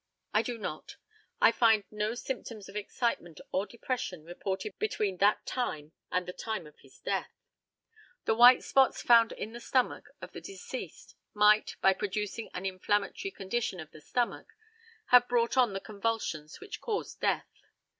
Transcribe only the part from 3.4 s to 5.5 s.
or depression reported between that